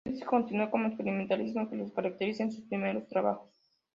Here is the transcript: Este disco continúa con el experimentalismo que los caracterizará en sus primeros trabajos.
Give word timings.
Este 0.03 0.15
disco 0.15 0.31
continúa 0.31 0.71
con 0.71 0.81
el 0.81 0.87
experimentalismo 0.87 1.69
que 1.69 1.75
los 1.75 1.91
caracterizará 1.91 2.45
en 2.45 2.51
sus 2.51 2.65
primeros 2.65 3.07
trabajos. 3.07 3.51